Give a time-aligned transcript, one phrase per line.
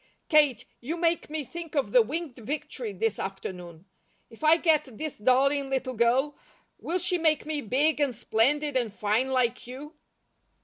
[0.29, 3.85] Kate, you make me think of the 'Winged Victory,' this afternoon.
[4.31, 6.35] If I get this darling little girl,
[6.79, 9.93] will she make me big, and splendid, and fine, like you?"